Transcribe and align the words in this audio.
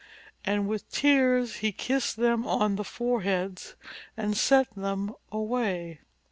And 0.43 0.67
with 0.67 0.89
tears 0.91 1.57
he 1.57 1.71
kissed 1.71 2.17
them 2.17 2.47
on 2.47 2.75
the 2.75 2.83
fore 2.83 3.21
heads 3.21 3.75
and 4.17 4.35
sent 4.35 4.73
them 4.75 5.13
away. 5.31 5.99